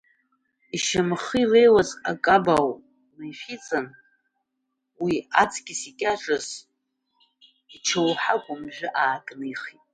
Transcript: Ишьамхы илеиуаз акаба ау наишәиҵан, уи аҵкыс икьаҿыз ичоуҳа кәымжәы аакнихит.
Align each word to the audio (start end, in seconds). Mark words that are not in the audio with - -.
Ишьамхы 0.75 1.37
илеиуаз 1.43 1.89
акаба 2.11 2.53
ау 2.61 2.71
наишәиҵан, 3.17 3.85
уи 5.03 5.15
аҵкыс 5.41 5.81
икьаҿыз 5.89 6.47
ичоуҳа 7.75 8.35
кәымжәы 8.43 8.89
аакнихит. 9.03 9.83